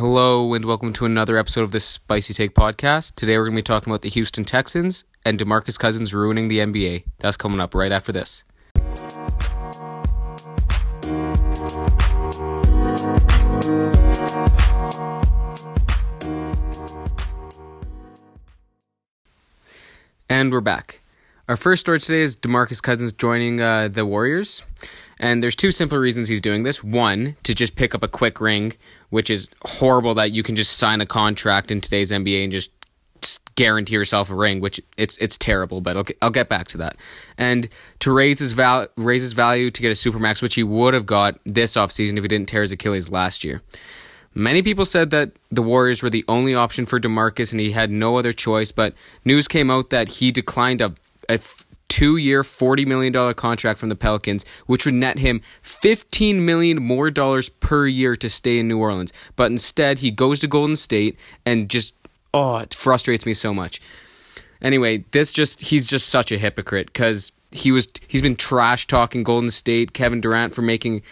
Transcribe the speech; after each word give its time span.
Hello, 0.00 0.54
and 0.54 0.64
welcome 0.64 0.94
to 0.94 1.04
another 1.04 1.36
episode 1.36 1.60
of 1.60 1.72
the 1.72 1.78
Spicy 1.78 2.32
Take 2.32 2.54
podcast. 2.54 3.16
Today 3.16 3.36
we're 3.36 3.44
going 3.44 3.56
to 3.56 3.58
be 3.58 3.62
talking 3.62 3.92
about 3.92 4.00
the 4.00 4.08
Houston 4.08 4.46
Texans 4.46 5.04
and 5.26 5.38
Demarcus 5.38 5.78
Cousins 5.78 6.14
ruining 6.14 6.48
the 6.48 6.60
NBA. 6.60 7.04
That's 7.18 7.36
coming 7.36 7.60
up 7.60 7.74
right 7.74 7.92
after 7.92 8.10
this. 8.10 8.42
And 20.30 20.50
we're 20.50 20.62
back. 20.62 21.02
Our 21.50 21.56
first 21.56 21.80
story 21.80 21.98
today 21.98 22.20
is 22.20 22.36
DeMarcus 22.36 22.80
Cousins 22.80 23.12
joining 23.12 23.60
uh, 23.60 23.88
the 23.88 24.06
Warriors. 24.06 24.62
And 25.18 25.42
there's 25.42 25.56
two 25.56 25.72
simple 25.72 25.98
reasons 25.98 26.28
he's 26.28 26.40
doing 26.40 26.62
this. 26.62 26.84
One, 26.84 27.34
to 27.42 27.56
just 27.56 27.74
pick 27.74 27.92
up 27.92 28.04
a 28.04 28.08
quick 28.08 28.40
ring, 28.40 28.74
which 29.08 29.30
is 29.30 29.50
horrible 29.66 30.14
that 30.14 30.30
you 30.30 30.44
can 30.44 30.54
just 30.54 30.78
sign 30.78 31.00
a 31.00 31.06
contract 31.06 31.72
in 31.72 31.80
today's 31.80 32.12
NBA 32.12 32.44
and 32.44 32.52
just 32.52 32.70
guarantee 33.56 33.94
yourself 33.94 34.30
a 34.30 34.34
ring, 34.36 34.60
which 34.60 34.80
it's 34.96 35.18
it's 35.18 35.36
terrible, 35.36 35.80
but 35.80 35.96
I'll, 35.96 36.04
I'll 36.22 36.30
get 36.30 36.48
back 36.48 36.68
to 36.68 36.78
that. 36.78 36.96
And 37.36 37.68
to 37.98 38.12
raise 38.12 38.38
his 38.38 38.52
val 38.52 38.86
raise 38.96 39.22
his 39.22 39.32
value 39.32 39.72
to 39.72 39.82
get 39.82 39.88
a 39.88 39.94
supermax, 39.94 40.42
which 40.42 40.54
he 40.54 40.62
would 40.62 40.94
have 40.94 41.04
got 41.04 41.40
this 41.44 41.74
offseason 41.74 42.16
if 42.16 42.22
he 42.22 42.28
didn't 42.28 42.48
tear 42.48 42.62
his 42.62 42.70
Achilles 42.70 43.10
last 43.10 43.42
year. 43.42 43.60
Many 44.32 44.62
people 44.62 44.84
said 44.84 45.10
that 45.10 45.32
the 45.50 45.62
Warriors 45.62 46.04
were 46.04 46.10
the 46.10 46.24
only 46.28 46.54
option 46.54 46.86
for 46.86 47.00
DeMarcus 47.00 47.50
and 47.50 47.60
he 47.60 47.72
had 47.72 47.90
no 47.90 48.16
other 48.16 48.32
choice, 48.32 48.70
but 48.70 48.94
news 49.24 49.48
came 49.48 49.70
out 49.72 49.90
that 49.90 50.08
he 50.08 50.30
declined 50.30 50.80
a, 50.80 50.94
a 51.34 51.40
two 51.88 52.16
year, 52.16 52.42
$40 52.42 52.86
million 52.86 53.34
contract 53.34 53.78
from 53.78 53.88
the 53.88 53.96
Pelicans, 53.96 54.44
which 54.66 54.84
would 54.86 54.94
net 54.94 55.18
him 55.18 55.42
15 55.62 56.44
million 56.44 56.82
more 56.82 57.10
dollars 57.10 57.48
per 57.48 57.86
year 57.86 58.16
to 58.16 58.30
stay 58.30 58.58
in 58.58 58.68
New 58.68 58.78
Orleans. 58.78 59.12
But 59.36 59.50
instead, 59.50 59.98
he 59.98 60.10
goes 60.10 60.40
to 60.40 60.46
Golden 60.46 60.76
State 60.76 61.18
and 61.44 61.68
just, 61.68 61.94
oh, 62.32 62.58
it 62.58 62.72
frustrates 62.72 63.26
me 63.26 63.34
so 63.34 63.52
much. 63.52 63.80
Anyway, 64.62 65.04
this 65.10 65.32
just, 65.32 65.60
he's 65.60 65.88
just 65.88 66.08
such 66.08 66.30
a 66.30 66.38
hypocrite 66.38 66.86
because 66.86 67.32
he 67.52 67.72
was 67.72 67.88
he's 68.06 68.22
been 68.22 68.36
trash 68.36 68.86
talking 68.86 69.24
Golden 69.24 69.50
State, 69.50 69.92
Kevin 69.92 70.20
Durant 70.20 70.54
for 70.54 70.62
making 70.62 71.02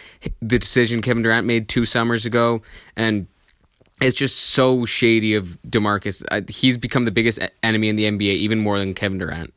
the 0.41 0.57
decision 0.57 1.01
Kevin 1.01 1.23
Durant 1.23 1.45
made 1.45 1.67
two 1.67 1.85
summers 1.85 2.25
ago, 2.25 2.61
and 2.95 3.27
it's 4.01 4.15
just 4.15 4.39
so 4.39 4.85
shady 4.85 5.33
of 5.33 5.57
Demarcus. 5.67 6.49
He's 6.49 6.77
become 6.77 7.05
the 7.05 7.11
biggest 7.11 7.39
enemy 7.61 7.89
in 7.89 7.97
the 7.97 8.05
NBA, 8.05 8.35
even 8.35 8.59
more 8.59 8.79
than 8.79 8.93
Kevin 8.93 9.17
Durant. 9.17 9.53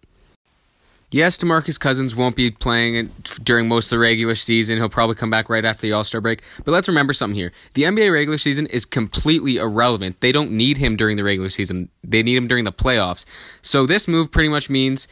Yes, 1.13 1.37
DeMarcus 1.37 1.79
Cousins 1.79 2.17
won't 2.17 2.37
be 2.37 2.51
playing 2.51 3.13
during 3.43 3.69
most 3.69 3.87
of 3.87 3.91
the 3.91 3.99
regular 3.99 4.35
season. 4.35 4.79
He'll 4.79 4.89
probably 4.89 5.15
come 5.15 5.29
back 5.29 5.51
right 5.51 5.63
after 5.63 5.83
the 5.83 5.93
All 5.93 6.05
Star 6.05 6.23
break. 6.23 6.43
But 6.65 6.73
let's 6.73 6.89
remember 6.89 7.13
something 7.13 7.37
here. 7.37 7.53
The 7.75 7.83
NBA 7.83 8.11
regular 8.11 8.39
season 8.39 8.67
is 8.69 8.87
completely 8.87 9.59
irrelevant. 9.59 10.23
They 10.23 10.33
don't 10.33 10.53
need 10.53 10.79
him 10.79 10.97
during 10.97 11.19
the 11.19 11.25
regular 11.25 11.51
season, 11.51 11.91
they 12.03 12.23
need 12.23 12.37
him 12.37 12.49
during 12.49 12.65
the 12.65 12.73
playoffs. 12.73 13.27
So 13.61 13.85
this 13.85 14.09
move 14.09 14.33
pretty 14.33 14.49
much 14.49 14.71
means 14.71 15.07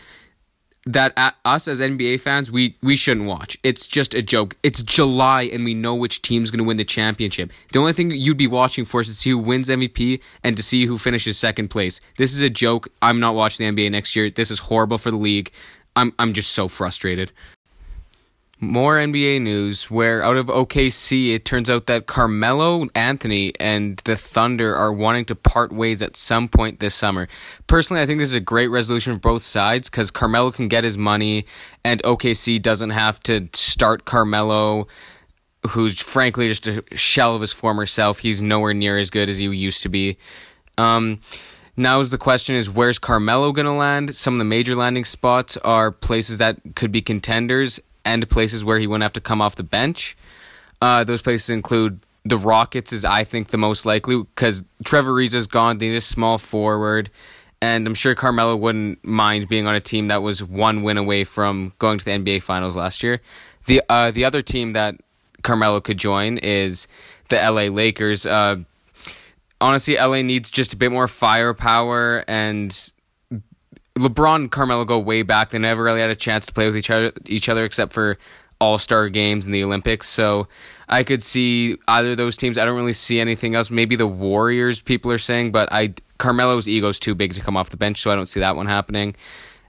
that 0.86 1.12
us 1.44 1.68
as 1.68 1.80
NBA 1.80 2.20
fans, 2.20 2.50
we, 2.50 2.76
we 2.82 2.96
shouldn't 2.96 3.26
watch. 3.26 3.58
It's 3.62 3.86
just 3.86 4.14
a 4.14 4.22
joke. 4.22 4.56
It's 4.62 4.82
July 4.82 5.42
and 5.42 5.64
we 5.64 5.74
know 5.74 5.94
which 5.94 6.22
team's 6.22 6.50
going 6.50 6.58
to 6.58 6.64
win 6.64 6.78
the 6.78 6.84
championship. 6.84 7.52
The 7.72 7.78
only 7.78 7.92
thing 7.92 8.10
you'd 8.10 8.38
be 8.38 8.46
watching 8.46 8.86
for 8.86 9.02
is 9.02 9.08
to 9.08 9.14
see 9.14 9.30
who 9.30 9.38
wins 9.38 9.68
MVP 9.68 10.20
and 10.42 10.56
to 10.56 10.62
see 10.62 10.86
who 10.86 10.96
finishes 10.96 11.36
second 11.36 11.68
place. 11.68 12.00
This 12.16 12.32
is 12.32 12.40
a 12.40 12.48
joke. 12.48 12.88
I'm 13.02 13.20
not 13.20 13.34
watching 13.34 13.74
the 13.74 13.82
NBA 13.82 13.90
next 13.90 14.16
year. 14.16 14.30
This 14.30 14.50
is 14.50 14.58
horrible 14.58 14.96
for 14.96 15.10
the 15.10 15.18
league. 15.18 15.52
I'm 15.96 16.12
I'm 16.19 16.33
just 16.33 16.52
so 16.52 16.69
frustrated. 16.69 17.33
More 18.62 18.98
NBA 18.98 19.41
news 19.41 19.91
where 19.91 20.22
out 20.22 20.36
of 20.36 20.48
OKC 20.48 21.34
it 21.34 21.46
turns 21.46 21.70
out 21.70 21.86
that 21.86 22.06
Carmelo 22.06 22.88
Anthony 22.94 23.55
and 23.58 23.96
the 24.05 24.16
Thunder 24.16 24.77
are 24.77 24.92
wanting 24.92 25.24
to 25.27 25.34
part 25.34 25.72
ways 25.72 26.02
at 26.02 26.14
some 26.14 26.46
point 26.46 26.78
this 26.78 26.94
summer. 26.94 27.27
Personally, 27.68 28.02
I 28.02 28.06
think 28.06 28.18
this 28.18 28.28
is 28.28 28.34
a 28.34 28.41
great 28.41 28.68
resolution 28.68 29.14
for 29.14 29.18
both 29.18 29.42
sides 29.42 29.88
cuz 29.88 30.11
Carmelo 30.11 30.50
can 30.50 30.68
get 30.68 30.84
his 30.84 30.98
money 30.98 31.46
and 31.84 32.02
OKC 32.02 32.61
doesn't 32.61 32.90
have 32.90 33.18
to 33.22 33.48
start 33.55 34.05
Carmelo 34.05 34.86
who's 35.68 36.01
frankly 36.01 36.48
just 36.48 36.67
a 36.67 36.84
shell 36.96 37.34
of 37.34 37.40
his 37.40 37.52
former 37.52 37.86
self. 37.86 38.18
He's 38.18 38.42
nowhere 38.42 38.74
near 38.74 38.98
as 38.98 39.08
good 39.11 39.28
as 39.28 39.39
he 39.39 39.45
used 39.45 39.83
to 39.83 39.89
be. 39.89 40.18
Um 40.77 41.20
now 41.80 42.01
is 42.01 42.11
the 42.11 42.18
question 42.18 42.55
is 42.55 42.70
where's 42.70 42.98
Carmelo 42.98 43.52
going 43.52 43.67
to 43.67 43.73
land? 43.73 44.14
Some 44.14 44.35
of 44.35 44.39
the 44.39 44.45
major 44.45 44.77
landing 44.77 45.05
spots 45.05 45.57
are 45.58 45.91
places 45.91 46.39
that 46.39 46.58
could 46.74 46.92
be 46.92 47.02
contenders 47.02 47.80
and 48.05 48.29
places 48.29 48.64
where 48.64 48.79
he 48.79 48.86
wouldn't 48.86 49.02
have 49.02 49.13
to 49.14 49.20
come 49.20 49.41
off 49.41 49.57
the 49.57 49.63
bench. 49.63 50.17
Uh, 50.80 51.05
those 51.05 51.23
places 51.23 51.51
include 51.51 52.01
the 52.24 52.36
Rockets 52.36 52.92
is 52.92 53.05
I 53.05 53.24
think 53.24 53.48
the 53.48 53.58
most 53.58 53.86
likely 53.86 54.17
because 54.17 54.64
Trevor 54.85 55.13
Ariza 55.13 55.35
is 55.35 55.46
gone. 55.46 55.79
They 55.79 55.89
need 55.89 55.96
a 55.96 56.01
small 56.01 56.39
forward, 56.39 57.11
and 57.63 57.86
I'm 57.86 57.95
sure 57.95 58.14
Carmelo 58.14 58.57
wouldn't 58.57 59.05
mind 59.05 59.48
being 59.48 59.67
on 59.67 59.74
a 59.74 59.80
team 59.80 60.08
that 60.08 60.23
was 60.23 60.42
one 60.42 60.83
win 60.83 60.98
away 60.98 61.24
from 61.24 61.73
going 61.79 61.98
to 61.98 62.05
the 62.05 62.11
NBA 62.11 62.42
Finals 62.42 62.77
last 62.77 63.02
year. 63.02 63.20
The 63.67 63.83
uh, 63.89 64.11
the 64.11 64.24
other 64.24 64.42
team 64.42 64.74
that 64.74 64.96
Carmelo 65.42 65.80
could 65.80 65.98
join 65.98 66.39
is 66.39 66.86
the 67.29 67.36
LA 67.36 67.73
Lakers. 67.74 68.27
Uh, 68.27 68.57
honestly, 69.60 69.96
LA 69.96 70.22
needs 70.22 70.50
just 70.50 70.72
a 70.72 70.76
bit 70.76 70.90
more 70.90 71.08
firepower 71.08 72.24
and 72.26 72.92
LeBron 73.96 74.36
and 74.36 74.50
Carmelo 74.50 74.84
go 74.84 74.98
way 74.98 75.22
back. 75.22 75.50
They 75.50 75.58
never 75.58 75.82
really 75.82 76.00
had 76.00 76.10
a 76.10 76.16
chance 76.16 76.46
to 76.46 76.52
play 76.52 76.66
with 76.66 76.76
each 76.76 76.90
other, 76.90 77.12
each 77.26 77.48
other 77.48 77.64
except 77.64 77.92
for 77.92 78.16
All 78.60 78.78
Star 78.78 79.08
games 79.08 79.46
and 79.46 79.54
the 79.54 79.62
Olympics. 79.62 80.08
So 80.08 80.48
I 80.88 81.04
could 81.04 81.22
see 81.22 81.76
either 81.86 82.12
of 82.12 82.16
those 82.16 82.36
teams. 82.36 82.58
I 82.58 82.64
don't 82.64 82.76
really 82.76 82.92
see 82.92 83.20
anything 83.20 83.54
else. 83.54 83.70
Maybe 83.70 83.96
the 83.96 84.06
Warriors. 84.06 84.80
People 84.82 85.12
are 85.12 85.18
saying, 85.18 85.52
but 85.52 85.68
I 85.72 85.94
Carmelo's 86.18 86.68
ego 86.68 86.88
is 86.88 86.98
too 86.98 87.14
big 87.14 87.34
to 87.34 87.40
come 87.40 87.56
off 87.56 87.70
the 87.70 87.77
bench, 87.77 88.00
so 88.00 88.10
I 88.10 88.14
don't 88.14 88.27
see 88.27 88.40
that 88.40 88.56
one 88.56 88.66
happening. 88.66 89.14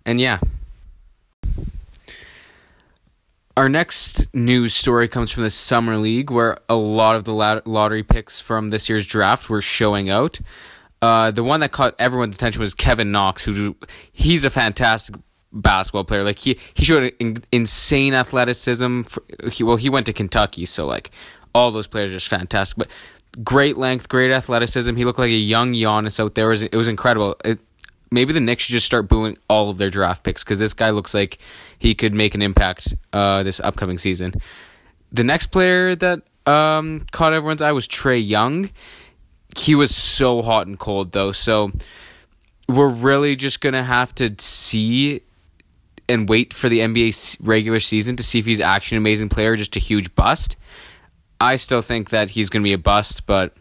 And 0.05 0.19
yeah. 0.19 0.39
Our 3.61 3.69
next 3.69 4.33
news 4.33 4.73
story 4.73 5.07
comes 5.07 5.31
from 5.31 5.43
the 5.43 5.51
Summer 5.51 5.95
League, 5.95 6.31
where 6.31 6.57
a 6.67 6.73
lot 6.73 7.15
of 7.15 7.25
the 7.25 7.31
lottery 7.31 8.01
picks 8.01 8.39
from 8.39 8.71
this 8.71 8.89
year's 8.89 9.05
draft 9.05 9.51
were 9.51 9.61
showing 9.61 10.09
out. 10.09 10.39
Uh, 10.99 11.29
the 11.29 11.43
one 11.43 11.59
that 11.59 11.71
caught 11.71 11.93
everyone's 11.99 12.37
attention 12.37 12.59
was 12.59 12.73
Kevin 12.73 13.11
Knox, 13.11 13.45
who 13.45 13.75
he's 14.11 14.45
a 14.45 14.49
fantastic 14.49 15.13
basketball 15.53 16.05
player. 16.05 16.23
Like 16.23 16.39
he 16.39 16.57
he 16.73 16.85
showed 16.85 17.13
in, 17.19 17.43
insane 17.51 18.15
athleticism. 18.15 19.03
For, 19.03 19.21
he, 19.51 19.63
well, 19.63 19.75
he 19.75 19.91
went 19.91 20.07
to 20.07 20.13
Kentucky, 20.13 20.65
so 20.65 20.87
like 20.87 21.11
all 21.53 21.69
those 21.69 21.85
players 21.85 22.09
are 22.09 22.15
just 22.15 22.29
fantastic. 22.29 22.79
But 22.79 22.87
great 23.43 23.77
length, 23.77 24.09
great 24.09 24.31
athleticism. 24.31 24.95
He 24.95 25.05
looked 25.05 25.19
like 25.19 25.29
a 25.29 25.33
young 25.33 25.73
Giannis 25.73 26.19
out 26.19 26.33
there. 26.33 26.47
It 26.47 26.49
was, 26.49 26.63
it 26.63 26.75
was 26.75 26.87
incredible. 26.87 27.35
It, 27.45 27.59
maybe 28.11 28.33
the 28.33 28.39
Knicks 28.39 28.63
should 28.63 28.73
just 28.73 28.85
start 28.85 29.07
booing 29.07 29.37
all 29.49 29.69
of 29.69 29.77
their 29.77 29.89
draft 29.89 30.23
picks 30.23 30.43
because 30.43 30.59
this 30.59 30.73
guy 30.73 30.89
looks 30.89 31.13
like 31.13 31.37
he 31.81 31.95
could 31.95 32.13
make 32.13 32.35
an 32.35 32.43
impact 32.43 32.93
uh, 33.11 33.41
this 33.41 33.59
upcoming 33.59 33.97
season. 33.97 34.35
The 35.11 35.23
next 35.23 35.47
player 35.47 35.95
that 35.95 36.21
um, 36.45 37.07
caught 37.11 37.33
everyone's 37.33 37.63
eye 37.63 37.71
was 37.71 37.87
Trae 37.87 38.23
Young. 38.23 38.69
He 39.57 39.73
was 39.73 39.93
so 39.93 40.43
hot 40.43 40.67
and 40.67 40.77
cold 40.77 41.11
though, 41.11 41.31
so 41.31 41.71
we're 42.69 42.87
really 42.87 43.35
just 43.35 43.61
gonna 43.61 43.81
have 43.81 44.13
to 44.15 44.35
see 44.37 45.21
and 46.07 46.29
wait 46.29 46.53
for 46.53 46.69
the 46.69 46.81
NBA 46.81 47.37
regular 47.41 47.79
season 47.79 48.15
to 48.15 48.23
see 48.23 48.37
if 48.37 48.45
he's 48.45 48.61
actually 48.61 48.97
an 48.97 49.01
amazing 49.01 49.29
player, 49.29 49.53
or 49.53 49.55
just 49.55 49.75
a 49.75 49.79
huge 49.79 50.13
bust. 50.13 50.57
I 51.39 51.55
still 51.55 51.81
think 51.81 52.11
that 52.11 52.29
he's 52.29 52.51
gonna 52.51 52.61
be 52.61 52.73
a 52.73 52.77
bust, 52.77 53.25
but 53.25 53.57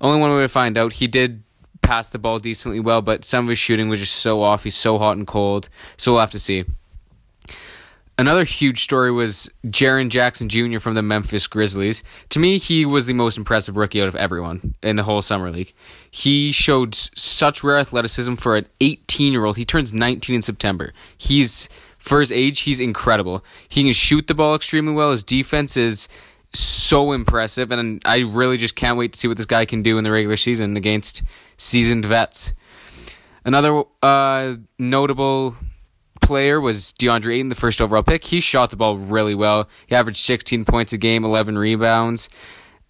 only 0.00 0.20
one 0.20 0.32
way 0.32 0.42
to 0.42 0.48
find 0.48 0.78
out. 0.78 0.92
He 0.92 1.08
did 1.08 1.42
pass 1.82 2.10
the 2.10 2.20
ball 2.20 2.38
decently 2.38 2.78
well, 2.78 3.02
but 3.02 3.24
some 3.24 3.46
of 3.46 3.48
his 3.48 3.58
shooting 3.58 3.88
was 3.88 3.98
just 3.98 4.14
so 4.14 4.40
off. 4.40 4.62
He's 4.62 4.76
so 4.76 4.98
hot 4.98 5.16
and 5.16 5.26
cold. 5.26 5.68
So 5.96 6.12
we'll 6.12 6.20
have 6.20 6.30
to 6.30 6.38
see. 6.38 6.64
Another 8.18 8.44
huge 8.44 8.82
story 8.82 9.12
was 9.12 9.50
Jaren 9.66 10.08
Jackson 10.08 10.48
Jr. 10.48 10.78
from 10.78 10.94
the 10.94 11.02
Memphis 11.02 11.46
Grizzlies. 11.46 12.02
To 12.30 12.38
me, 12.38 12.56
he 12.56 12.86
was 12.86 13.04
the 13.04 13.12
most 13.12 13.36
impressive 13.36 13.76
rookie 13.76 14.00
out 14.00 14.08
of 14.08 14.16
everyone 14.16 14.74
in 14.82 14.96
the 14.96 15.02
whole 15.02 15.20
summer 15.20 15.50
league. 15.50 15.74
He 16.10 16.50
showed 16.50 16.94
such 16.94 17.62
rare 17.62 17.78
athleticism 17.78 18.36
for 18.36 18.56
an 18.56 18.66
18 18.80 19.32
year 19.32 19.44
old. 19.44 19.58
He 19.58 19.66
turns 19.66 19.92
19 19.92 20.36
in 20.36 20.42
September. 20.42 20.94
He's 21.18 21.68
for 21.98 22.20
his 22.20 22.32
age, 22.32 22.60
he's 22.60 22.80
incredible. 22.80 23.44
He 23.68 23.82
can 23.82 23.92
shoot 23.92 24.28
the 24.28 24.34
ball 24.34 24.54
extremely 24.54 24.94
well. 24.94 25.10
His 25.12 25.24
defense 25.24 25.76
is 25.76 26.08
so 26.54 27.12
impressive, 27.12 27.70
and 27.70 28.00
I 28.04 28.20
really 28.20 28.56
just 28.56 28.76
can't 28.76 28.96
wait 28.96 29.12
to 29.12 29.18
see 29.18 29.28
what 29.28 29.36
this 29.36 29.46
guy 29.46 29.64
can 29.66 29.82
do 29.82 29.98
in 29.98 30.04
the 30.04 30.10
regular 30.12 30.36
season 30.36 30.76
against 30.76 31.22
seasoned 31.56 32.04
vets. 32.04 32.52
Another 33.44 33.82
uh, 34.02 34.54
notable 34.78 35.56
player 36.20 36.60
was 36.60 36.94
DeAndre 36.98 37.34
Ayton, 37.34 37.48
the 37.48 37.54
first 37.54 37.80
overall 37.80 38.02
pick. 38.02 38.24
He 38.24 38.40
shot 38.40 38.70
the 38.70 38.76
ball 38.76 38.96
really 38.96 39.34
well. 39.34 39.68
He 39.86 39.94
averaged 39.94 40.18
16 40.18 40.64
points 40.64 40.92
a 40.92 40.98
game, 40.98 41.24
11 41.24 41.58
rebounds, 41.58 42.28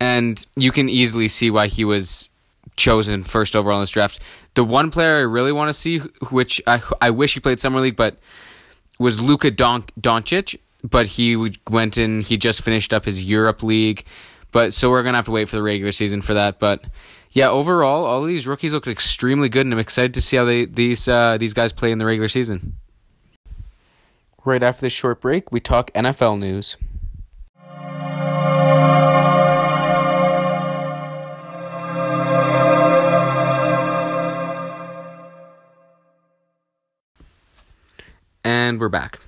and 0.01 0.45
you 0.57 0.73
can 0.73 0.89
easily 0.89 1.29
see 1.29 1.51
why 1.51 1.67
he 1.67 1.85
was 1.85 2.31
chosen 2.77 3.23
first 3.23 3.57
overall 3.57 3.79
in 3.79 3.83
this 3.83 3.91
draft. 3.91 4.21
The 4.55 4.65
one 4.65 4.91
player 4.91 5.17
I 5.17 5.21
really 5.21 5.53
want 5.53 5.69
to 5.69 5.73
see, 5.73 5.99
which 6.31 6.61
I 6.67 6.83
I 7.01 7.11
wish 7.11 7.35
he 7.35 7.41
played 7.41 7.61
summer 7.61 7.81
league, 7.81 7.97
but 7.97 8.19
was 8.99 9.21
Luka 9.21 9.51
Don- 9.51 9.83
Doncic 10.01 10.59
but 10.83 11.07
he 11.07 11.53
went 11.69 11.99
in. 11.99 12.21
He 12.21 12.37
just 12.37 12.63
finished 12.63 12.93
up 12.93 13.05
his 13.05 13.25
Europe 13.25 13.63
League, 13.63 14.05
But 14.53 14.73
so 14.73 14.89
we're 14.91 15.03
gonna 15.03 15.19
have 15.19 15.27
to 15.27 15.31
wait 15.31 15.49
for 15.49 15.57
the 15.57 15.63
regular 15.63 15.93
season 15.93 16.23
for 16.23 16.35
that. 16.35 16.59
But 16.59 16.85
yeah, 17.33 17.51
overall, 17.51 18.05
all 18.05 18.25
these 18.25 18.47
rookies 18.47 18.73
look 18.73 18.87
extremely 18.87 19.49
good, 19.49 19.67
and 19.67 19.73
I'm 19.73 19.79
excited 19.79 20.15
to 20.15 20.23
see 20.23 20.37
how 20.37 20.45
they 20.45 20.65
these 20.65 21.09
uh, 21.09 21.37
these 21.39 21.55
guys 21.55 21.73
play 21.73 21.91
in 21.91 21.99
the 21.99 22.07
regular 22.07 22.29
season. 22.29 22.75
Right 24.47 24.63
after 24.63 24.83
this 24.83 24.93
short 24.93 25.21
break, 25.21 25.51
we 25.51 25.59
talk 25.59 25.93
NFL 25.93 26.39
news. 26.39 26.77
And 38.45 38.79
we're 38.79 38.89
back. 38.89 39.19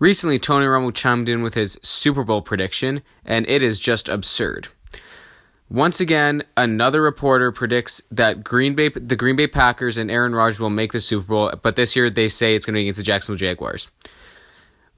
Recently, 0.00 0.40
Tony 0.40 0.66
Romo 0.66 0.92
chimed 0.92 1.28
in 1.28 1.44
with 1.44 1.54
his 1.54 1.78
Super 1.82 2.24
Bowl 2.24 2.42
prediction, 2.42 3.02
and 3.24 3.48
it 3.48 3.62
is 3.62 3.78
just 3.78 4.08
absurd. 4.08 4.66
Once 5.68 6.00
again, 6.00 6.42
another 6.56 7.00
reporter 7.00 7.52
predicts 7.52 8.02
that 8.10 8.42
Green 8.42 8.74
Bay, 8.74 8.88
the 8.88 9.14
Green 9.14 9.36
Bay 9.36 9.46
Packers 9.46 9.98
and 9.98 10.10
Aaron 10.10 10.34
Rodgers 10.34 10.58
will 10.58 10.70
make 10.70 10.92
the 10.92 11.00
Super 11.00 11.26
Bowl, 11.26 11.52
but 11.62 11.76
this 11.76 11.94
year 11.94 12.10
they 12.10 12.28
say 12.28 12.56
it's 12.56 12.66
going 12.66 12.74
to 12.74 12.78
be 12.78 12.82
against 12.82 12.98
the 12.98 13.04
Jacksonville 13.04 13.38
Jaguars. 13.38 13.88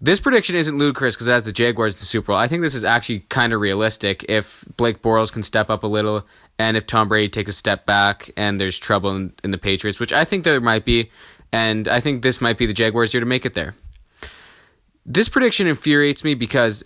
This 0.01 0.21
prediction 0.21 0.55
isn't 0.55 0.79
ludicrous 0.79 1.17
because 1.17 1.29
as 1.29 1.45
the 1.45 1.53
Jaguars 1.53 1.99
the 1.99 2.05
Super 2.05 2.29
Bowl. 2.29 2.37
I 2.37 2.47
think 2.47 2.63
this 2.63 2.75
is 2.75 2.85
actually 2.85 3.21
kind 3.21 3.53
of 3.53 3.61
realistic 3.61 4.25
if 4.29 4.65
Blake 4.77 5.03
Bortles 5.03 5.33
can 5.33 5.43
step 5.43 5.71
up 5.71 5.83
a 5.83 5.89
little 5.89 6.25
and 6.57 6.77
if 6.77 6.87
Tom 6.87 7.09
Brady 7.09 7.29
takes 7.29 7.51
a 7.51 7.55
step 7.55 7.85
back 7.85 8.31
and 8.37 8.61
there's 8.61 8.79
trouble 8.79 9.11
in, 9.17 9.33
in 9.43 9.51
the 9.51 9.59
Patriots, 9.59 9.99
which 9.99 10.13
I 10.13 10.25
think 10.25 10.45
there 10.45 10.61
might 10.61 10.85
be, 10.85 11.11
and 11.53 11.89
I 11.89 11.99
think 11.99 12.23
this 12.23 12.41
might 12.41 12.59
be 12.59 12.67
the 12.67 12.73
Jaguars' 12.73 13.13
year 13.13 13.21
to 13.21 13.27
make 13.27 13.45
it 13.45 13.55
there. 13.55 13.75
This 15.05 15.29
prediction 15.29 15.67
infuriates 15.67 16.23
me 16.23 16.35
because 16.35 16.85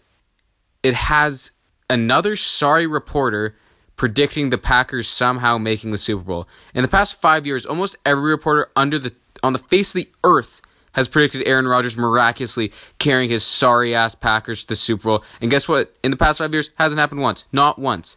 it 0.82 0.94
has 0.94 1.50
another 1.90 2.34
sorry 2.34 2.86
reporter 2.86 3.54
predicting 3.96 4.48
the 4.48 4.58
Packers 4.58 5.06
somehow 5.06 5.58
making 5.58 5.90
the 5.90 5.98
Super 5.98 6.22
Bowl. 6.22 6.48
In 6.74 6.80
the 6.80 6.88
past 6.88 7.20
five 7.20 7.46
years, 7.46 7.66
almost 7.66 7.94
every 8.06 8.30
reporter 8.30 8.70
under 8.74 8.98
the 8.98 9.14
on 9.42 9.52
the 9.52 9.58
face 9.58 9.94
of 9.94 10.00
the 10.00 10.08
earth 10.24 10.61
has 10.92 11.08
predicted 11.08 11.46
Aaron 11.46 11.66
Rodgers 11.66 11.96
miraculously 11.96 12.72
carrying 12.98 13.30
his 13.30 13.44
sorry 13.44 13.94
ass 13.94 14.14
Packers 14.14 14.62
to 14.62 14.68
the 14.68 14.76
Super 14.76 15.04
Bowl. 15.04 15.24
And 15.40 15.50
guess 15.50 15.68
what? 15.68 15.94
In 16.02 16.10
the 16.10 16.16
past 16.16 16.38
five 16.38 16.52
years, 16.52 16.70
hasn't 16.76 17.00
happened 17.00 17.20
once. 17.20 17.46
Not 17.52 17.78
once. 17.78 18.16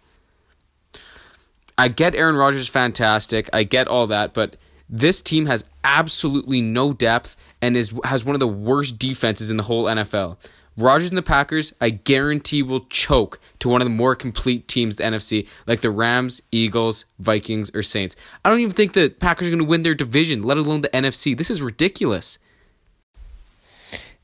I 1.78 1.90
get 1.90 2.16
Aaron 2.16 2.36
Rodgers 2.36 2.68
fantastic. 2.68 3.50
I 3.52 3.64
get 3.64 3.88
all 3.88 4.08
that, 4.08 4.34
but 4.34 4.56
this 4.90 5.22
team 5.22 5.48
has 5.48 5.66
absolutely 5.84 6.62
no 6.62 6.94
depth 6.94 7.36
and 7.62 7.76
is 7.76 7.94
has 8.04 8.24
one 8.24 8.36
of 8.36 8.40
the 8.40 8.48
worst 8.48 8.98
defenses 8.98 9.50
in 9.50 9.58
the 9.58 9.64
whole 9.64 9.86
NFL. 9.86 10.38
Rodgers 10.78 11.08
and 11.08 11.18
the 11.18 11.22
Packers, 11.24 11.74
I 11.80 11.90
guarantee, 11.90 12.62
will 12.62 12.86
choke 12.88 13.40
to 13.60 13.70
one 13.70 13.82
of 13.82 13.86
the 13.86 13.94
more 13.94 14.14
complete 14.14 14.68
teams, 14.68 14.98
the 14.98 15.04
NFC, 15.04 15.48
like 15.66 15.80
the 15.80 15.90
Rams, 15.90 16.42
Eagles, 16.52 17.06
Vikings, 17.18 17.72
or 17.74 17.82
Saints. 17.82 18.18
I 18.44 18.50
don't 18.50 18.60
even 18.60 18.74
think 18.74 18.92
the 18.92 19.10
Packers 19.10 19.48
are 19.48 19.52
going 19.52 19.60
to 19.60 19.66
win 19.66 19.84
their 19.84 19.96
division, 19.96 20.44
let 20.44 20.58
alone 20.58 20.82
the 20.82 20.90
NFC. 20.90 21.38
This 21.38 21.50
is 21.50 21.62
ridiculous. 21.62 22.38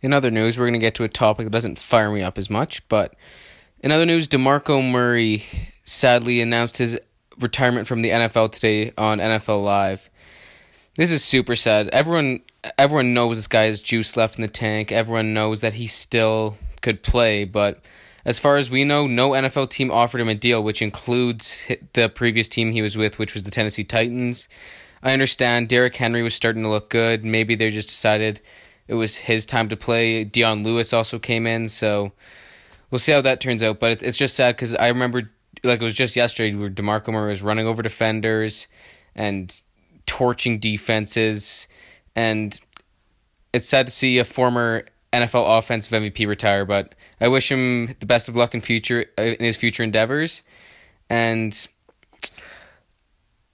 In 0.02 0.14
other 0.14 0.32
news, 0.32 0.58
we're 0.58 0.66
going 0.66 0.74
to 0.74 0.80
get 0.80 0.96
to 0.96 1.04
a 1.04 1.10
topic 1.10 1.46
that 1.46 1.52
doesn't 1.52 1.78
fire 1.78 2.12
me 2.12 2.22
up 2.22 2.38
as 2.38 2.50
much, 2.50 2.88
but 2.90 3.14
in 3.82 3.92
other 3.92 4.06
news, 4.06 4.28
DeMarco 4.28 4.92
Murray 4.92 5.44
sadly 5.84 6.42
announced 6.42 6.78
his 6.78 7.00
retirement 7.40 7.88
from 7.88 8.02
the 8.02 8.10
NFL 8.10 8.52
today 8.52 8.94
on 8.98 9.20
NFL 9.20 9.64
Live. 9.64 10.10
This 10.96 11.12
is 11.12 11.24
super 11.24 11.56
sad. 11.56 11.88
Everyone 11.90 12.42
everyone 12.78 13.14
knows 13.14 13.38
this 13.38 13.48
guy 13.48 13.64
has 13.64 13.82
juice 13.82 14.16
left 14.16 14.38
in 14.38 14.44
the 14.44 14.48
tank. 14.48 14.92
Everyone 14.92 15.34
knows 15.34 15.62
that 15.62 15.74
he 15.74 15.88
still 15.88 16.58
could 16.82 17.02
play, 17.02 17.44
but 17.44 17.84
as 18.24 18.38
far 18.38 18.58
as 18.58 18.70
we 18.70 18.84
know, 18.84 19.08
no 19.08 19.32
NFL 19.32 19.70
team 19.70 19.90
offered 19.90 20.22
him 20.22 20.30
a 20.30 20.36
deal, 20.36 20.62
which 20.62 20.82
includes 20.82 21.66
the 21.94 22.08
previous 22.10 22.48
team 22.48 22.72
he 22.72 22.82
was 22.82 22.96
with, 22.96 23.18
which 23.18 23.34
was 23.34 23.44
the 23.44 23.52
Tennessee 23.52 23.84
Titans. 23.84 24.48
I 25.02 25.14
understand 25.14 25.70
Derrick 25.70 25.96
Henry 25.96 26.22
was 26.22 26.36
starting 26.36 26.62
to 26.62 26.70
look 26.70 26.90
good. 26.90 27.26
Maybe 27.26 27.56
they 27.56 27.72
just 27.72 27.88
decided 27.88 28.42
it 28.92 28.96
was 28.96 29.16
his 29.16 29.46
time 29.46 29.70
to 29.70 29.78
play. 29.78 30.26
Dion 30.26 30.64
Lewis 30.64 30.92
also 30.92 31.18
came 31.18 31.48
in, 31.48 31.70
so 31.70 32.12
we'll 32.90 33.00
see 33.00 33.14
how 33.14 33.22
that 33.22 33.40
turns 33.40 33.64
out. 33.64 33.80
But 33.80 34.04
it's 34.04 34.18
just 34.18 34.36
sad 34.36 34.56
because 34.56 34.76
I 34.76 34.90
remember, 34.90 35.32
like 35.64 35.80
it 35.80 35.84
was 35.84 35.94
just 35.94 36.18
yesterday, 36.18 36.54
where 36.56 36.70
Demarco 36.70 37.14
Murray 37.14 37.30
was 37.30 37.42
running 37.42 37.68
over 37.68 37.82
defenders 37.82 38.68
and 39.16 39.62
torching 40.06 40.60
defenses 40.60 41.70
and 42.16 42.60
it's 43.54 43.68
sad 43.68 43.88
to 43.88 43.94
see 43.94 44.18
a 44.18 44.24
former 44.24 44.86
NFL 45.14 45.58
offensive 45.58 46.02
MVP 46.02 46.28
retire, 46.28 46.66
but 46.66 46.96
I 47.20 47.28
wish 47.28 47.52
him 47.52 47.96
the 48.00 48.06
best 48.06 48.30
of 48.30 48.36
luck 48.36 48.54
in 48.54 48.62
future 48.62 49.06
uh, 49.18 49.24
in 49.24 49.44
his 49.46 49.58
future 49.58 49.84
endeavors, 49.84 50.42
and 51.10 51.68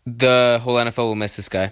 the 0.05 0.59
whole 0.61 0.75
NFL 0.75 0.97
will 0.97 1.15
miss 1.15 1.35
this 1.35 1.49
guy. 1.49 1.71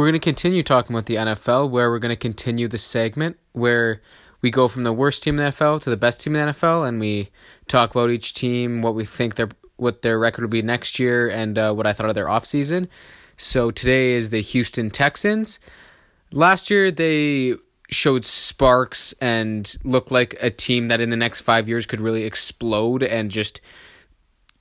We're 0.00 0.06
going 0.06 0.14
to 0.14 0.18
continue 0.20 0.62
talking 0.62 0.96
about 0.96 1.04
the 1.04 1.16
NFL, 1.16 1.68
where 1.68 1.90
we're 1.90 1.98
going 1.98 2.08
to 2.08 2.16
continue 2.16 2.68
the 2.68 2.78
segment 2.78 3.36
where 3.52 4.00
we 4.40 4.50
go 4.50 4.66
from 4.66 4.82
the 4.82 4.94
worst 4.94 5.22
team 5.22 5.38
in 5.38 5.44
the 5.44 5.50
NFL 5.50 5.82
to 5.82 5.90
the 5.90 5.96
best 5.98 6.22
team 6.22 6.34
in 6.34 6.46
the 6.46 6.54
NFL, 6.54 6.88
and 6.88 6.98
we 6.98 7.28
talk 7.68 7.90
about 7.90 8.08
each 8.08 8.32
team, 8.32 8.80
what 8.80 8.94
we 8.94 9.04
think 9.04 9.34
their 9.34 9.50
what 9.76 10.00
their 10.00 10.18
record 10.18 10.40
will 10.40 10.48
be 10.48 10.62
next 10.62 10.98
year, 10.98 11.28
and 11.28 11.58
uh, 11.58 11.74
what 11.74 11.86
I 11.86 11.92
thought 11.92 12.08
of 12.08 12.14
their 12.14 12.28
offseason. 12.28 12.88
So 13.36 13.70
today 13.70 14.12
is 14.12 14.30
the 14.30 14.40
Houston 14.40 14.88
Texans. 14.88 15.60
Last 16.32 16.70
year 16.70 16.90
they 16.90 17.56
showed 17.90 18.24
sparks 18.24 19.12
and 19.20 19.76
looked 19.84 20.10
like 20.10 20.34
a 20.40 20.48
team 20.48 20.88
that 20.88 21.02
in 21.02 21.10
the 21.10 21.16
next 21.18 21.42
five 21.42 21.68
years 21.68 21.84
could 21.84 22.00
really 22.00 22.24
explode 22.24 23.02
and 23.02 23.30
just 23.30 23.60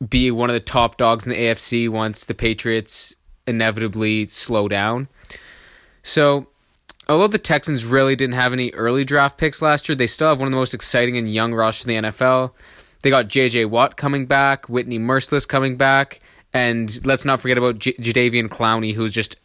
be 0.06 0.31
one 0.31 0.50
of 0.50 0.53
the 0.53 0.59
top 0.59 0.97
dogs 0.97 1.25
in 1.25 1.31
the 1.31 1.39
AFC 1.39 1.88
once 1.88 2.25
the 2.25 2.33
Patriots 2.33 3.15
inevitably 3.47 4.25
slow 4.25 4.68
down. 4.68 5.07
So, 6.04 6.48
although 7.07 7.28
the 7.28 7.38
Texans 7.38 7.86
really 7.86 8.16
didn't 8.16 8.36
have 8.36 8.54
any 8.54 8.72
early 8.72 9.04
draft 9.04 9.38
picks 9.38 9.62
last 9.62 9.90
year, 9.90 9.96
they 9.96 10.07
still 10.07 10.30
have 10.30 10.40
one 10.40 10.48
of 10.48 10.51
the 10.51 10.57
most 10.57 10.74
exciting 10.74 11.18
and 11.18 11.31
young 11.31 11.54
rosters 11.54 11.86
in 11.86 12.04
the 12.04 12.10
NFL. 12.10 12.54
They 13.01 13.10
got 13.10 13.28
J.J. 13.28 13.66
Watt 13.66 13.98
coming 13.98 14.25
back, 14.25 14.68
Whitney 14.68 15.00
Mercilus 15.00 15.48
coming 15.48 15.78
back, 15.78 16.19
and 16.54 17.06
let's 17.06 17.25
not 17.25 17.40
forget 17.40 17.57
about 17.57 17.80
J- 17.80 17.94
Jadeveon 17.94 18.48
Clowney, 18.48 18.94
who's 18.94 19.13
just 19.13 19.38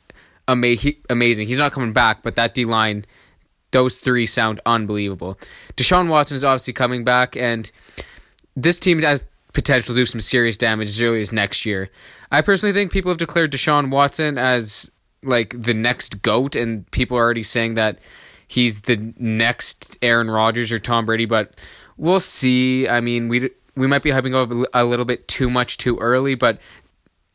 ama- 0.49 0.69
he, 0.69 0.99
amazing. 1.09 1.47
He's 1.47 1.59
not 1.59 1.73
coming 1.73 1.93
back, 1.93 2.23
but 2.23 2.37
that 2.37 2.55
D 2.55 2.65
line, 2.65 3.05
those 3.71 3.97
three 3.97 4.27
sound 4.27 4.61
unbelievable. 4.67 5.39
Deshaun 5.77 6.09
Watson 6.09 6.37
is 6.37 6.45
obviously 6.45 6.73
coming 6.73 7.05
back, 7.05 7.37
and 7.37 7.71
this 8.57 8.81
team 8.81 9.01
has 9.03 9.23
potential 9.53 9.95
to 9.95 10.01
do 10.01 10.07
some 10.07 10.21
serious 10.21 10.57
damage 10.57 10.89
as 10.89 11.01
early 11.01 11.21
as 11.21 11.33
next 11.33 11.65
year. 11.65 11.91
I 12.31 12.43
personally 12.43 12.73
think 12.73 12.93
people 12.93 13.11
have 13.11 13.19
declared 13.19 13.53
Deshaun 13.53 13.91
Watson 13.91 14.37
as 14.37 14.91
like 15.25 15.55
the 15.61 15.75
next 15.75 16.23
GOAT, 16.23 16.57
and 16.57 16.91
people 16.91 17.17
are 17.17 17.23
already 17.23 17.43
saying 17.43 17.75
that 17.75 17.99
he's 18.47 18.83
the 18.83 19.13
next 19.19 19.99
Aaron 20.03 20.31
Rodgers 20.31 20.73
or 20.73 20.79
Tom 20.79 21.07
Brady, 21.07 21.27
but 21.27 21.57
we'll 21.97 22.21
see. 22.21 22.89
I 22.89 23.01
mean, 23.01 23.29
we 23.29 23.51
we 23.77 23.87
might 23.87 24.03
be 24.03 24.11
hyping 24.11 24.35
up 24.35 24.69
a 24.73 24.85
little 24.85 25.05
bit 25.05 25.27
too 25.29 25.51
much 25.51 25.79
too 25.79 25.97
early, 25.99 26.35
but 26.35 26.61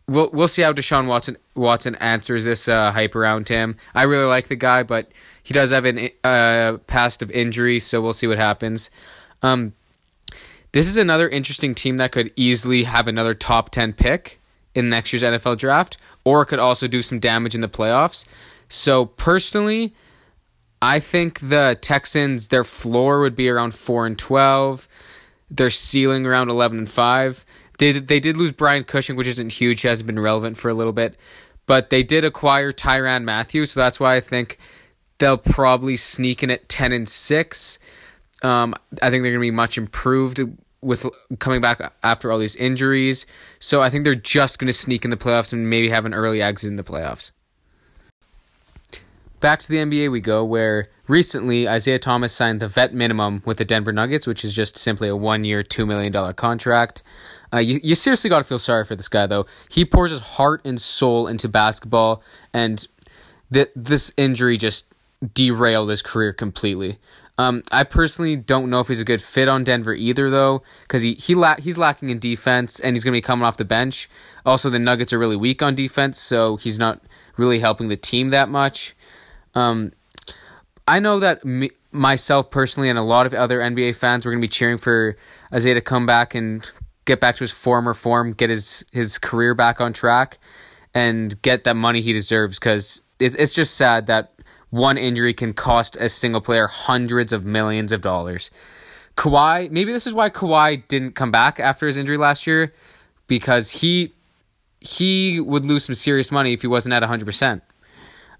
we'll 0.07 0.29
we'll 0.31 0.47
see 0.47 0.61
how 0.61 0.73
Deshaun 0.73 1.07
Watson 1.07 1.37
Watson 1.55 1.95
answers 1.95 2.45
this 2.45 2.67
uh, 2.67 2.91
hype 2.91 3.15
around 3.15 3.49
him. 3.49 3.77
I 3.93 4.03
really 4.03 4.25
like 4.25 4.47
the 4.47 4.55
guy, 4.55 4.83
but 4.83 5.11
he 5.43 5.53
does 5.53 5.71
have 5.71 5.85
a 5.85 6.11
uh, 6.23 6.77
past 6.87 7.21
of 7.21 7.31
injury, 7.31 7.79
so 7.79 8.01
we'll 8.01 8.13
see 8.13 8.27
what 8.27 8.37
happens. 8.37 8.89
Um, 9.41 9.73
this 10.71 10.87
is 10.87 10.97
another 10.97 11.27
interesting 11.27 11.73
team 11.73 11.97
that 11.97 12.11
could 12.11 12.31
easily 12.35 12.83
have 12.83 13.07
another 13.07 13.33
top 13.33 13.69
ten 13.69 13.93
pick 13.93 14.38
in 14.75 14.89
next 14.89 15.13
year's 15.13 15.23
NFL 15.23 15.57
draft, 15.57 15.97
or 16.23 16.41
it 16.41 16.47
could 16.47 16.59
also 16.59 16.87
do 16.87 17.01
some 17.01 17.19
damage 17.19 17.55
in 17.55 17.61
the 17.61 17.67
playoffs. 17.67 18.25
So 18.67 19.05
personally, 19.05 19.93
I 20.81 20.99
think 20.99 21.39
the 21.39 21.77
Texans 21.81 22.47
their 22.47 22.63
floor 22.63 23.21
would 23.21 23.35
be 23.35 23.49
around 23.49 23.73
four 23.73 24.05
and 24.05 24.17
twelve. 24.17 24.87
Their 25.49 25.71
ceiling 25.71 26.25
around 26.25 26.49
eleven 26.49 26.77
and 26.77 26.89
five. 26.89 27.45
They, 27.79 27.93
they 27.93 28.19
did 28.19 28.37
lose 28.37 28.51
Brian 28.51 28.83
Cushing, 28.83 29.15
which 29.15 29.27
isn't 29.27 29.53
huge. 29.53 29.81
Hasn't 29.81 30.05
been 30.05 30.19
relevant 30.19 30.57
for 30.57 30.69
a 30.69 30.73
little 30.73 30.93
bit. 30.93 31.15
But 31.65 31.89
they 31.89 32.03
did 32.03 32.25
acquire 32.25 32.71
Tyrann 32.71 33.23
Mathieu, 33.23 33.65
so 33.65 33.79
that's 33.79 33.99
why 33.99 34.15
I 34.15 34.19
think 34.19 34.57
they'll 35.17 35.37
probably 35.37 35.95
sneak 35.95 36.43
in 36.43 36.51
at 36.51 36.67
10 36.67 36.91
and 36.91 37.07
6. 37.07 37.79
Um, 38.41 38.73
I 39.01 39.09
think 39.09 39.23
they're 39.23 39.31
going 39.31 39.35
to 39.35 39.39
be 39.39 39.51
much 39.51 39.77
improved 39.77 40.41
with 40.81 41.05
coming 41.39 41.61
back 41.61 41.81
after 42.03 42.31
all 42.31 42.39
these 42.39 42.55
injuries. 42.55 43.25
So 43.59 43.81
I 43.81 43.89
think 43.89 44.03
they're 44.03 44.15
just 44.15 44.59
going 44.59 44.67
to 44.67 44.73
sneak 44.73 45.03
in 45.03 45.11
the 45.11 45.17
playoffs 45.17 45.53
and 45.53 45.69
maybe 45.69 45.89
have 45.89 46.05
an 46.05 46.13
early 46.13 46.41
exit 46.41 46.69
in 46.69 46.75
the 46.75 46.83
playoffs. 46.83 47.31
Back 49.39 49.61
to 49.61 49.69
the 49.69 49.77
NBA 49.77 50.11
we 50.11 50.19
go, 50.19 50.43
where 50.43 50.89
recently 51.07 51.67
Isaiah 51.67 51.99
Thomas 51.99 52.33
signed 52.33 52.59
the 52.59 52.67
vet 52.67 52.93
minimum 52.93 53.41
with 53.45 53.57
the 53.57 53.63
Denver 53.63 53.93
Nuggets, 53.93 54.27
which 54.27 54.43
is 54.43 54.53
just 54.53 54.75
simply 54.75 55.07
a 55.07 55.15
one 55.15 55.45
year, 55.45 55.63
$2 55.63 55.87
million 55.87 56.33
contract. 56.33 57.03
Uh, 57.53 57.57
you, 57.57 57.79
you 57.81 57.95
seriously 57.95 58.29
got 58.29 58.39
to 58.39 58.43
feel 58.43 58.59
sorry 58.59 58.83
for 58.83 58.95
this 58.95 59.07
guy, 59.07 59.27
though. 59.27 59.45
He 59.69 59.85
pours 59.85 60.11
his 60.11 60.19
heart 60.19 60.61
and 60.65 60.79
soul 60.79 61.27
into 61.27 61.47
basketball, 61.47 62.21
and 62.53 62.85
th- 63.51 63.69
this 63.75 64.11
injury 64.17 64.57
just 64.57 64.93
derailed 65.33 65.89
his 65.89 66.01
career 66.01 66.33
completely. 66.33 66.97
Um, 67.39 67.63
I 67.71 67.85
personally 67.85 68.35
don't 68.35 68.69
know 68.69 68.81
if 68.81 68.89
he's 68.89 68.99
a 68.99 69.05
good 69.05 69.21
fit 69.21 69.47
on 69.47 69.63
Denver 69.63 69.93
either, 69.93 70.29
though, 70.29 70.61
because 70.81 71.03
he 71.03 71.13
he 71.13 71.35
la- 71.35 71.55
he's 71.55 71.77
lacking 71.77 72.09
in 72.09 72.19
defense 72.19 72.81
and 72.81 72.97
he's 72.97 73.05
going 73.05 73.13
to 73.13 73.17
be 73.17 73.21
coming 73.21 73.45
off 73.45 73.55
the 73.55 73.63
bench. 73.63 74.09
Also, 74.45 74.69
the 74.69 74.77
Nuggets 74.77 75.13
are 75.13 75.19
really 75.19 75.37
weak 75.37 75.61
on 75.61 75.73
defense, 75.73 76.19
so 76.19 76.57
he's 76.57 76.77
not 76.77 77.01
really 77.37 77.59
helping 77.59 77.87
the 77.87 77.95
team 77.95 78.29
that 78.29 78.49
much. 78.49 78.93
Um, 79.55 79.93
I 80.85 80.99
know 80.99 81.19
that 81.19 81.45
me, 81.45 81.69
myself 81.93 82.51
personally 82.51 82.89
and 82.89 82.99
a 82.99 83.03
lot 83.03 83.25
of 83.25 83.33
other 83.33 83.59
NBA 83.59 83.95
fans 83.95 84.25
were 84.25 84.33
going 84.33 84.41
to 84.41 84.45
be 84.45 84.51
cheering 84.51 84.77
for 84.77 85.15
Isaiah 85.53 85.75
to 85.75 85.81
come 85.81 86.05
back 86.05 86.35
and 86.35 86.69
get 87.05 87.21
back 87.21 87.35
to 87.35 87.45
his 87.45 87.51
former 87.51 87.93
form, 87.93 88.33
get 88.33 88.49
his 88.49 88.83
his 88.91 89.17
career 89.17 89.55
back 89.55 89.79
on 89.79 89.93
track, 89.93 90.39
and 90.93 91.41
get 91.41 91.63
that 91.63 91.77
money 91.77 92.01
he 92.01 92.11
deserves. 92.11 92.59
Because 92.59 93.01
it, 93.17 93.33
it's 93.39 93.53
just 93.53 93.75
sad 93.75 94.07
that 94.07 94.33
one 94.69 94.97
injury 94.97 95.33
can 95.33 95.53
cost 95.53 95.95
a 95.99 96.09
single 96.09 96.41
player 96.41 96.67
hundreds 96.67 97.33
of 97.33 97.45
millions 97.45 97.91
of 97.91 98.01
dollars. 98.01 98.51
Kawhi, 99.15 99.69
maybe 99.71 99.91
this 99.91 100.07
is 100.07 100.13
why 100.13 100.29
Kawhi 100.29 100.87
didn't 100.87 101.13
come 101.13 101.31
back 101.31 101.59
after 101.59 101.87
his 101.87 101.97
injury 101.97 102.17
last 102.17 102.47
year, 102.47 102.73
because 103.27 103.71
he 103.71 104.13
he 104.79 105.39
would 105.41 105.65
lose 105.65 105.83
some 105.83 105.95
serious 105.95 106.31
money 106.31 106.53
if 106.53 106.61
he 106.61 106.67
wasn't 106.67 106.93
at 106.93 107.03
100%. 107.03 107.61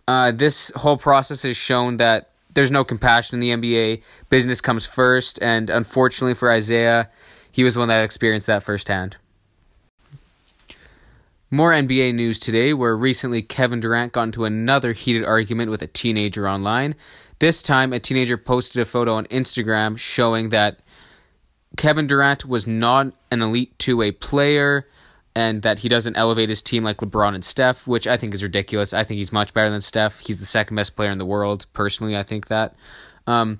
Uh, 0.08 0.32
this 0.32 0.72
whole 0.78 0.96
process 0.96 1.44
has 1.44 1.58
shown 1.58 1.98
that 1.98 2.30
there's 2.54 2.72
no 2.72 2.86
compassion 2.86 3.36
in 3.36 3.40
the 3.42 3.50
NBA. 3.50 4.02
Business 4.30 4.62
comes 4.62 4.88
first, 4.88 5.38
and 5.42 5.70
unfortunately 5.70 6.34
for 6.34 6.50
Isaiah, 6.50 7.10
he 7.52 7.66
was 7.66 7.78
one 7.78 7.90
that 7.90 8.02
experienced 8.02 8.48
that 8.48 8.64
firsthand. 8.64 9.18
More 11.52 11.72
NBA 11.72 12.14
news 12.14 12.38
today, 12.38 12.74
where 12.74 12.96
recently 12.96 13.42
Kevin 13.42 13.80
Durant 13.80 14.14
got 14.14 14.24
into 14.24 14.46
another 14.46 14.94
heated 14.94 15.26
argument 15.26 15.72
with 15.72 15.82
a 15.82 15.88
teenager 15.88 16.48
online. 16.48 16.94
This 17.40 17.64
time, 17.64 17.92
a 17.92 18.00
teenager 18.00 18.38
posted 18.38 18.82
a 18.82 18.86
photo 18.86 19.16
on 19.16 19.26
Instagram 19.28 19.98
showing 19.98 20.50
that 20.50 20.80
Kevin 21.76 22.06
Durant 22.06 22.46
was 22.46 22.68
not 22.68 23.14
an 23.32 23.42
Elite 23.42 23.76
2A 23.80 24.20
player 24.20 24.88
and 25.36 25.64
that 25.64 25.80
he 25.80 25.90
doesn't 25.90 26.18
elevate 26.18 26.50
his 26.50 26.62
team 26.62 26.84
like 26.84 26.98
LeBron 26.98 27.34
and 27.34 27.44
Steph, 27.44 27.88
which 27.88 28.06
I 28.06 28.18
think 28.18 28.36
is 28.36 28.44
ridiculous. 28.44 28.94
I 28.94 29.04
think 29.04 29.18
he's 29.18 29.32
much 29.32 29.54
better 29.54 29.72
than 29.72 29.82
Steph. 29.82 30.20
He's 30.20 30.40
the 30.40 30.46
second 30.46 30.76
best 30.76 30.96
player 30.96 31.10
in 31.10 31.18
the 31.18 31.26
world, 31.26 31.66
personally, 31.74 32.16
I 32.16 32.24
think 32.24 32.48
that. 32.48 32.76
Um, 33.26 33.60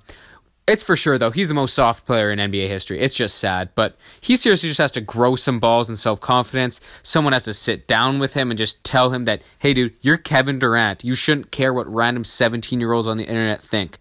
it's 0.70 0.84
for 0.84 0.96
sure 0.96 1.18
though. 1.18 1.30
He's 1.30 1.48
the 1.48 1.54
most 1.54 1.74
soft 1.74 2.06
player 2.06 2.30
in 2.30 2.38
NBA 2.38 2.68
history. 2.68 3.00
It's 3.00 3.14
just 3.14 3.38
sad, 3.38 3.70
but 3.74 3.96
he 4.20 4.36
seriously 4.36 4.68
just 4.68 4.78
has 4.78 4.92
to 4.92 5.00
grow 5.00 5.34
some 5.34 5.58
balls 5.58 5.88
and 5.88 5.98
self 5.98 6.20
confidence. 6.20 6.80
Someone 7.02 7.32
has 7.32 7.42
to 7.44 7.52
sit 7.52 7.88
down 7.88 8.18
with 8.20 8.34
him 8.34 8.50
and 8.50 8.58
just 8.58 8.82
tell 8.84 9.10
him 9.10 9.24
that, 9.24 9.42
hey, 9.58 9.74
dude, 9.74 9.94
you're 10.00 10.16
Kevin 10.16 10.58
Durant. 10.58 11.04
You 11.04 11.14
shouldn't 11.16 11.50
care 11.50 11.74
what 11.74 11.92
random 11.92 12.24
17 12.24 12.78
year 12.78 12.92
olds 12.92 13.08
on 13.08 13.16
the 13.16 13.24
internet 13.24 13.60
think. 13.60 13.98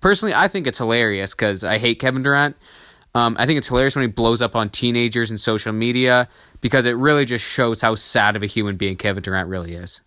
Personally, 0.00 0.34
I 0.34 0.46
think 0.46 0.66
it's 0.66 0.78
hilarious 0.78 1.34
because 1.34 1.64
I 1.64 1.78
hate 1.78 1.98
Kevin 1.98 2.22
Durant. 2.22 2.56
Um, 3.14 3.36
I 3.38 3.46
think 3.46 3.56
it's 3.56 3.68
hilarious 3.68 3.96
when 3.96 4.02
he 4.02 4.12
blows 4.12 4.42
up 4.42 4.54
on 4.54 4.68
teenagers 4.68 5.30
and 5.30 5.40
social 5.40 5.72
media 5.72 6.28
because 6.60 6.86
it 6.86 6.96
really 6.96 7.24
just 7.24 7.44
shows 7.44 7.80
how 7.80 7.94
sad 7.94 8.36
of 8.36 8.42
a 8.42 8.46
human 8.46 8.76
being 8.76 8.96
Kevin 8.96 9.22
Durant 9.22 9.48
really 9.48 9.74
is. 9.74 10.02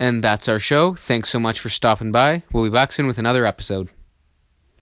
And 0.00 0.24
that's 0.24 0.48
our 0.48 0.58
show. 0.58 0.94
Thanks 0.94 1.28
so 1.28 1.38
much 1.38 1.60
for 1.60 1.68
stopping 1.68 2.10
by. 2.10 2.42
We'll 2.52 2.64
be 2.64 2.70
back 2.70 2.90
soon 2.90 3.06
with 3.06 3.18
another 3.18 3.44
episode. 3.44 3.90